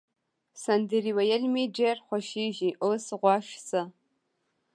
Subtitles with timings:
[0.63, 3.81] سندرې ویل مي ډېر خوښیږي، اوس غوږ شه.